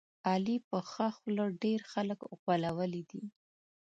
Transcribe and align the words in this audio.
علي 0.29 0.57
په 0.69 0.77
ښه 0.89 1.07
خوله 1.17 1.45
ډېر 1.63 1.79
خلک 1.91 2.19
غولولي 2.41 3.03
دي. 3.11 3.23